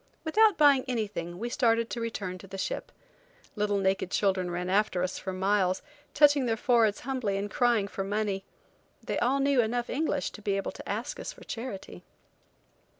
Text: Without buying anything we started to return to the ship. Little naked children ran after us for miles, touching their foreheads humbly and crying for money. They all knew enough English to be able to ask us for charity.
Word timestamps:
Without 0.23 0.57
buying 0.57 0.83
anything 0.87 1.37
we 1.37 1.47
started 1.47 1.87
to 1.91 2.01
return 2.01 2.39
to 2.39 2.47
the 2.47 2.57
ship. 2.57 2.91
Little 3.55 3.77
naked 3.77 4.09
children 4.09 4.49
ran 4.49 4.67
after 4.67 5.03
us 5.03 5.19
for 5.19 5.31
miles, 5.31 5.83
touching 6.15 6.47
their 6.47 6.57
foreheads 6.57 7.01
humbly 7.01 7.37
and 7.37 7.51
crying 7.51 7.87
for 7.87 8.03
money. 8.03 8.43
They 9.03 9.19
all 9.19 9.39
knew 9.39 9.61
enough 9.61 9.91
English 9.91 10.31
to 10.31 10.41
be 10.41 10.57
able 10.57 10.71
to 10.71 10.89
ask 10.89 11.19
us 11.19 11.31
for 11.33 11.43
charity. 11.43 12.03